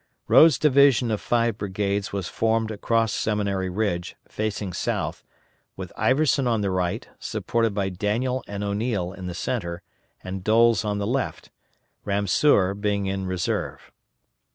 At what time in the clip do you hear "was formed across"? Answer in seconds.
2.11-3.13